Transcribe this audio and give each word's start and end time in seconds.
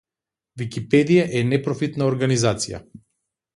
Википедија 0.61 1.27
е 1.41 1.45
непрофитна 1.51 2.09
организација. 2.15 2.83